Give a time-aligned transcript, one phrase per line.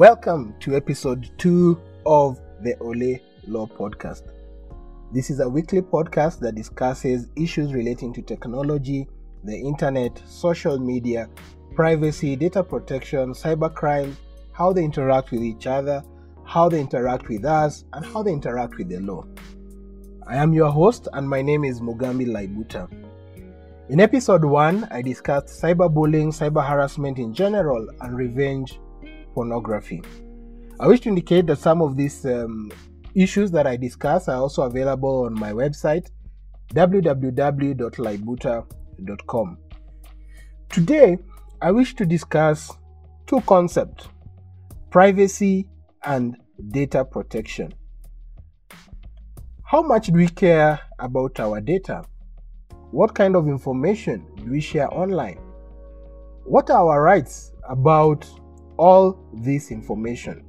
[0.00, 4.32] Welcome to episode two of the Ole Law Podcast.
[5.12, 9.06] This is a weekly podcast that discusses issues relating to technology,
[9.44, 11.28] the internet, social media,
[11.74, 14.16] privacy, data protection, cybercrime,
[14.52, 16.02] how they interact with each other,
[16.46, 19.26] how they interact with us, and how they interact with the law.
[20.26, 22.90] I am your host, and my name is Mugambi Laibuta.
[23.90, 28.80] In episode 1, I discussed cyberbullying, cyber harassment in general, and revenge
[29.34, 30.02] pornography.
[30.78, 32.70] I wish to indicate that some of these um,
[33.14, 36.08] issues that I discuss are also available on my website
[36.74, 39.58] www.laibuta.com.
[40.68, 41.18] Today,
[41.60, 42.70] I wish to discuss
[43.26, 44.08] two concepts
[44.90, 45.66] privacy
[46.04, 46.36] and
[46.68, 47.74] data protection.
[49.64, 52.04] How much do we care about our data?
[52.90, 55.38] What kind of information do we share online?
[56.44, 58.26] What are our rights about
[58.80, 60.44] all this information?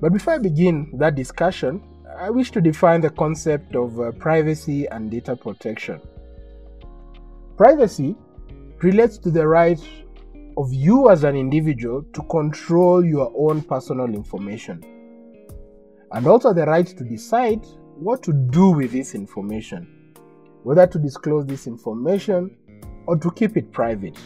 [0.00, 1.82] But before I begin that discussion,
[2.18, 6.00] I wish to define the concept of uh, privacy and data protection.
[7.56, 8.14] Privacy
[8.82, 9.80] relates to the right
[10.56, 14.84] of you as an individual to control your own personal information,
[16.12, 17.64] and also the right to decide
[17.96, 20.02] what to do with this information
[20.62, 22.56] whether to disclose this information
[23.06, 24.16] or to keep it private.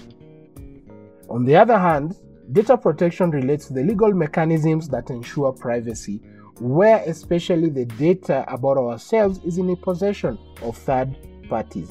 [1.28, 2.17] On the other hand,
[2.52, 6.22] data protection relates to the legal mechanisms that ensure privacy,
[6.58, 11.17] where especially the data about ourselves is in the possession of third
[11.48, 11.91] parties.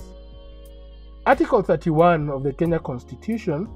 [1.25, 3.67] Article 31 of the Kenya Constitution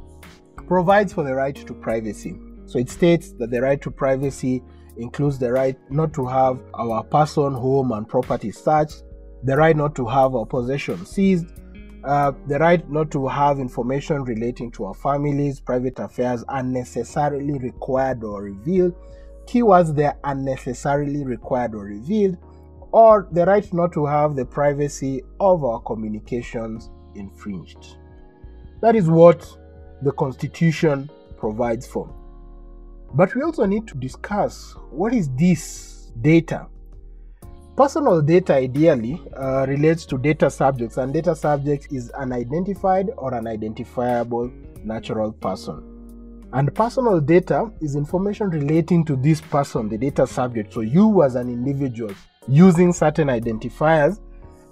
[0.67, 2.39] provides for the right to privacy.
[2.65, 4.63] So it states that the right to privacy
[4.97, 9.03] includes the right not to have our person, home, and property searched,
[9.43, 11.47] the right not to have our possession seized,
[12.03, 18.23] uh, the right not to have information relating to our families, private affairs unnecessarily required
[18.23, 18.95] or revealed.
[19.45, 22.37] Keywords there unnecessarily required or revealed,
[22.91, 27.97] or the right not to have the privacy of our communications infringed.
[28.81, 29.45] That is what
[30.01, 32.13] the Constitution provides for.
[33.13, 36.67] But we also need to discuss what is this data
[37.79, 43.33] Personal data ideally uh, relates to data subjects, and data subject is an identified or
[43.33, 44.51] an identifiable
[44.83, 46.43] natural person.
[46.51, 50.73] And personal data is information relating to this person, the data subject.
[50.73, 52.13] So, you as an individual
[52.49, 54.19] using certain identifiers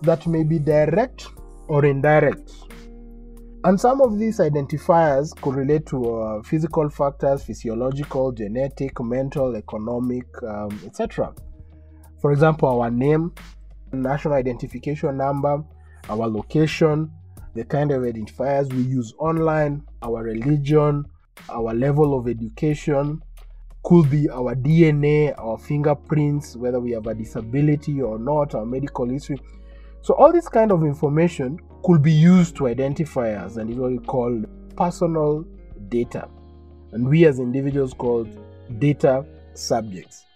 [0.02, 1.28] that may be direct
[1.70, 2.52] or indirect.
[3.64, 10.26] And some of these identifiers could relate to uh, physical factors, physiological, genetic, mental, economic,
[10.44, 11.34] um, etc.
[12.20, 13.34] For example, our name,
[13.92, 15.64] national identification number,
[16.10, 17.12] our location,
[17.54, 21.06] the kind of identifiers we use online, our religion,
[21.50, 23.22] our level of education,
[23.84, 29.08] could be our DNA, our fingerprints, whether we have a disability or not, our medical
[29.08, 29.40] history.
[30.02, 33.92] So all this kind of information could be used to identify us and is what
[33.92, 34.44] we call
[34.76, 35.46] personal
[35.90, 36.28] data.
[36.92, 38.30] And we as individuals called
[38.80, 40.27] data subjects.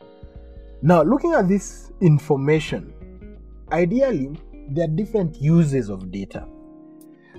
[0.83, 2.91] Now, looking at this information,
[3.71, 4.35] ideally,
[4.69, 6.47] there are different uses of data.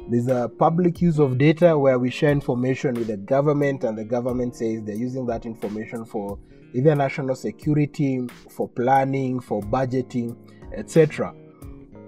[0.08, 4.04] There's a public use of data where we share information with the government, and the
[4.04, 6.38] government says they're using that information for
[6.72, 10.36] either national security, for planning, for budgeting,
[10.76, 11.34] etc.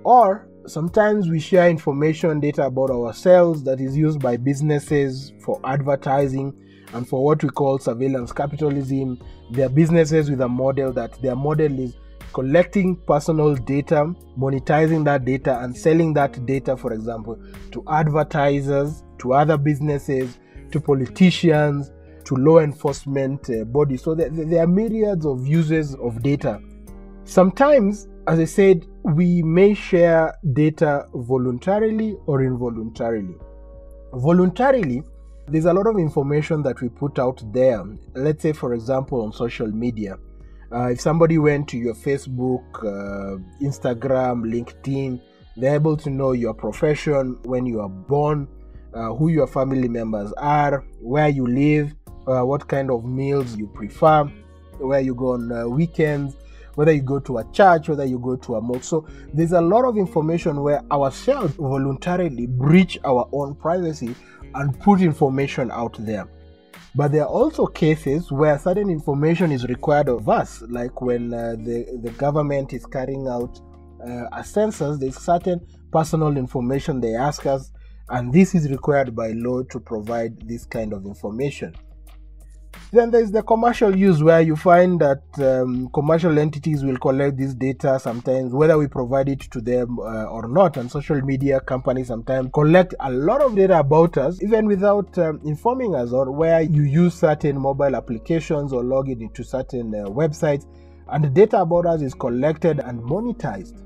[0.04, 6.54] Or sometimes we share information, data about ourselves that is used by businesses for advertising
[6.94, 9.20] and for what we call surveillance capitalism.
[9.50, 11.96] There are businesses with a model that their model is
[12.32, 17.38] collecting personal data, monetizing that data, and selling that data, for example,
[17.72, 20.38] to advertisers, to other businesses,
[20.72, 21.92] to politicians,
[22.24, 24.02] to law enforcement uh, bodies.
[24.02, 26.60] So there, there are myriads of uses of data.
[27.24, 33.34] Sometimes, as I said, we may share data voluntarily or involuntarily.
[34.12, 35.02] Voluntarily,
[35.48, 37.84] there's a lot of information that we put out there.
[38.14, 40.16] Let's say, for example, on social media.
[40.72, 45.20] Uh, if somebody went to your Facebook, uh, Instagram, LinkedIn,
[45.56, 48.48] they're able to know your profession, when you are born,
[48.94, 51.94] uh, who your family members are, where you live,
[52.26, 54.24] uh, what kind of meals you prefer,
[54.78, 56.36] where you go on uh, weekends,
[56.74, 58.84] whether you go to a church, whether you go to a mosque.
[58.84, 64.14] So there's a lot of information where ourselves voluntarily breach our own privacy
[64.54, 66.28] and put information out there.
[66.94, 71.56] But there are also cases where certain information is required of us, like when uh,
[71.58, 73.60] the, the government is carrying out
[74.06, 77.72] uh, a census, there's certain personal information they ask us,
[78.10, 81.74] and this is required by law to provide this kind of information.
[82.94, 87.52] Then there's the commercial use where you find that um, commercial entities will collect this
[87.52, 90.76] data sometimes, whether we provide it to them uh, or not.
[90.76, 95.40] And social media companies sometimes collect a lot of data about us, even without um,
[95.44, 100.08] informing us, or where you use certain mobile applications or log in into certain uh,
[100.08, 100.64] websites,
[101.08, 103.82] and the data about us is collected and monetized.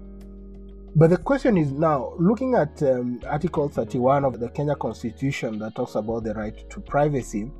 [0.96, 5.76] But the question is now looking at um, Article 31 of the Kenya Constitution that
[5.76, 7.50] talks about the right to privacy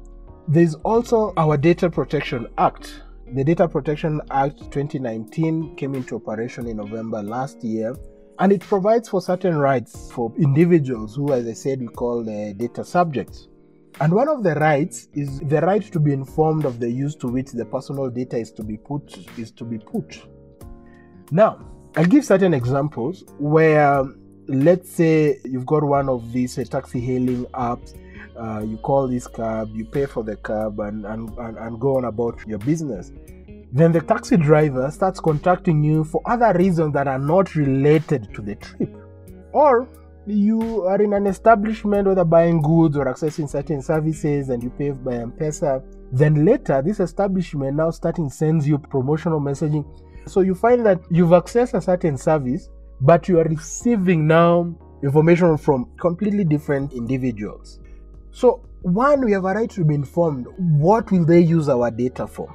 [0.49, 3.03] there's also our Data Protection Act.
[3.35, 7.95] The Data Protection Act 2019 came into operation in November last year,
[8.39, 12.55] and it provides for certain rights for individuals who, as I said, we call the
[12.57, 13.49] data subjects.
[14.01, 17.27] And one of the rights is the right to be informed of the use to
[17.27, 20.23] which the personal data is to be put is to be put.
[21.31, 21.59] Now,
[21.95, 24.03] I'll give certain examples where
[24.47, 27.95] let's say you've got one of these uh, taxi hailing apps
[28.39, 31.97] uh, you call this cab, you pay for the cab, and, and, and, and go
[31.97, 33.13] on about your business.
[33.73, 38.43] Then the taxi driver starts contacting you for other reasons that are not related to
[38.43, 38.97] the trip.
[39.53, 39.89] Or
[40.27, 44.91] you are in an establishment, whether buying goods or accessing certain services, and you pay
[44.91, 45.83] by M Pesa.
[46.13, 49.85] Then later, this establishment now starting sends you promotional messaging.
[50.27, 52.69] So you find that you've accessed a certain service,
[53.01, 57.81] but you are receiving now information from completely different individuals.
[58.39, 60.47] So, one, we have a right to be informed.
[60.59, 62.55] What will they use our data for?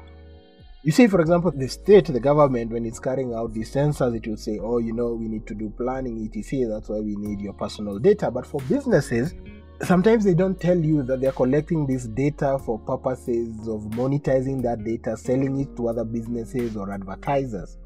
[0.81, 4.25] You see, for example, the state, the government, when it's carrying out the census, it
[4.25, 6.69] will say, oh, you know, we need to do planning, etc.
[6.69, 8.31] That's why we need your personal data.
[8.31, 9.33] But for businesses,
[9.81, 14.85] sometimes they don't tell you that they're collecting this data for purposes of monetizing that
[14.85, 17.77] data, selling it to other businesses or advertisers.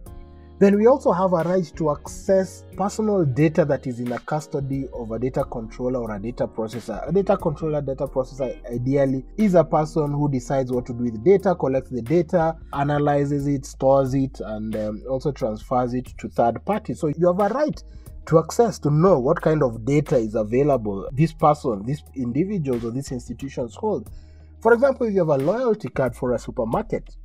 [0.59, 4.87] Then we also have a right to access personal data that is in the custody
[4.91, 7.07] of a data controller or a data processor.
[7.07, 11.23] A data controller, data processor ideally is a person who decides what to do with
[11.23, 16.65] data, collects the data, analyzes it, stores it, and um, also transfers it to third
[16.65, 17.01] parties.
[17.01, 17.83] So you have a right
[18.25, 22.89] to access to know what kind of data is available this person, these individuals, or
[22.89, 24.09] these institutions hold.
[24.61, 27.15] For example, if you have a loyalty card for a supermarket,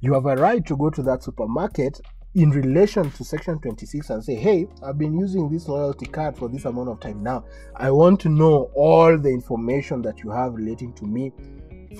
[0.00, 2.00] you have a right to go to that supermarket
[2.38, 6.48] in relation to section 26 and say hey i've been using this loyalty card for
[6.48, 7.44] this amount of time now.
[7.74, 11.32] I want to know all the information that you have relating to me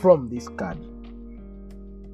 [0.01, 0.79] from this card.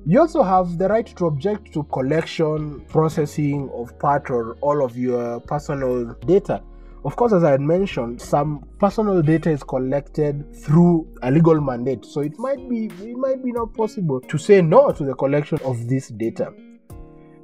[0.07, 4.97] You also have the right to object to collection processing of part or all of
[4.97, 6.63] your personal data.
[7.05, 12.07] Of course, as I had mentioned, some personal data is collected through a legal mandate,
[12.07, 15.59] so it might be it might be not possible to say no to the collection
[15.65, 16.53] of this data.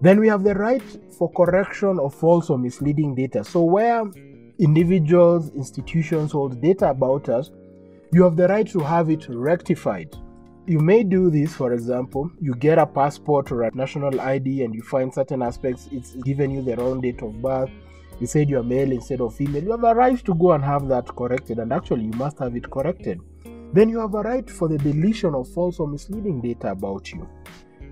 [0.01, 0.83] Then we have the right
[1.19, 3.45] for correction of false or misleading data.
[3.45, 4.05] So, where
[4.59, 7.51] individuals, institutions hold data about us,
[8.13, 10.17] you have the right to have it rectified.
[10.67, 14.75] You may do this, for example, you get a passport or a national ID and
[14.75, 17.71] you find certain aspects, it's given you the wrong date of birth.
[18.21, 19.63] You said you're male instead of female.
[19.63, 22.55] You have a right to go and have that corrected, and actually, you must have
[22.55, 23.21] it corrected.
[23.73, 27.27] Then you have a right for the deletion of false or misleading data about you.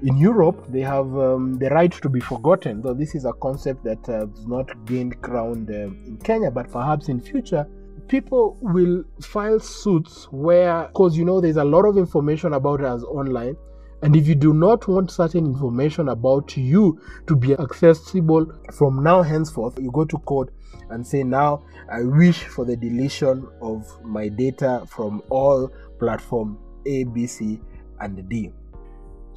[0.00, 3.82] In Europe, they have um, the right to be forgotten, though this is a concept
[3.82, 7.66] that has not gained ground uh, in Kenya, but perhaps in future,
[8.06, 13.02] people will file suits where, because you know, there's a lot of information about us
[13.02, 13.56] online,
[14.02, 19.22] and if you do not want certain information about you to be accessible from now
[19.22, 20.52] henceforth, you go to court
[20.90, 27.02] and say, Now I wish for the deletion of my data from all platform A,
[27.02, 27.60] B, C,
[27.98, 28.52] and D.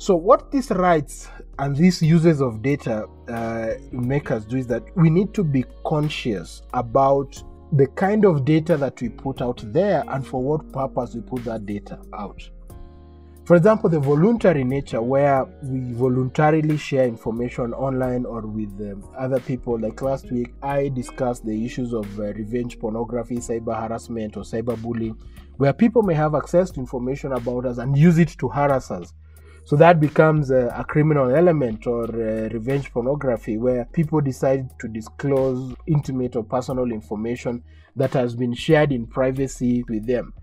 [0.01, 1.29] So, what these rights
[1.59, 5.63] and these uses of data uh, make us do is that we need to be
[5.85, 7.39] conscious about
[7.73, 11.43] the kind of data that we put out there and for what purpose we put
[11.43, 12.41] that data out.
[13.45, 19.39] For example, the voluntary nature, where we voluntarily share information online or with um, other
[19.39, 19.79] people.
[19.79, 25.15] Like last week, I discussed the issues of uh, revenge pornography, cyber harassment, or cyberbullying,
[25.57, 29.13] where people may have access to information about us and use it to harass us.
[29.63, 35.75] So that becomes a, a criminal element or revenge pornography where people decide to disclose
[35.87, 37.63] intimate or personal information
[37.95, 40.33] that has been shared in privacy with them.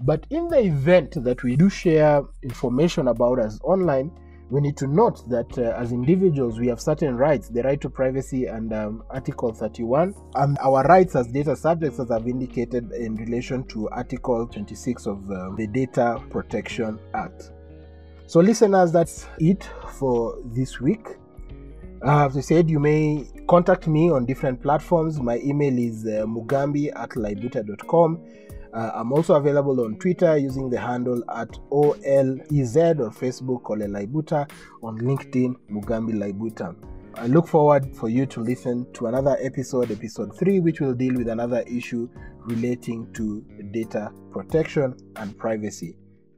[0.00, 4.10] But in the event that we do share information about us online,
[4.50, 7.88] we need to note that uh, as individuals we have certain rights the right to
[7.88, 13.14] privacy and um, article 31 and our rights as data subjects as i've indicated in
[13.16, 17.52] relation to article 26 of uh, the data protection act
[18.26, 21.06] so, listeners, that's it for this week.
[22.04, 25.20] Uh, as I said, you may contact me on different platforms.
[25.20, 28.20] My email is uh, mugambi at laibuta.com.
[28.74, 34.50] Uh, I'm also available on Twitter using the handle at OLEZ or Facebook Ole Laibuta,
[34.82, 36.74] on LinkedIn Mugambi Laibuta.
[37.14, 41.14] I look forward for you to listen to another episode, episode 3, which will deal
[41.14, 42.08] with another issue
[42.46, 45.96] relating to data protection and privacy.